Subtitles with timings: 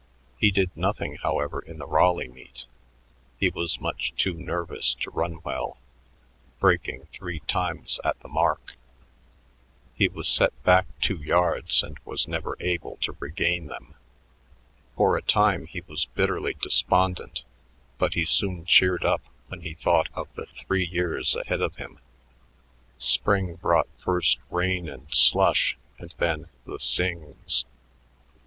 [0.39, 2.65] He did nothing, however, in the Raleigh meet;
[3.37, 5.77] he was much too nervous to run well,
[6.59, 8.73] breaking three times at the mark.
[9.93, 13.93] He was set back two yards and was never able to regain them.
[14.95, 17.43] For a time he was bitterly despondent,
[17.99, 21.99] but he soon cheered up when he thought of the three years ahead of him.
[22.97, 27.65] Spring brought first rain and slush and then the "sings."